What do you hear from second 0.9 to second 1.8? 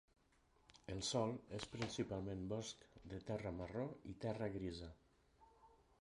El sòl és